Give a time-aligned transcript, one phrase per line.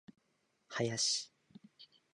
[0.71, 0.97] 林